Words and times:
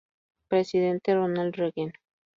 Presidente 0.47 1.13
Ronald 1.13 1.53
Reagan. 1.59 1.93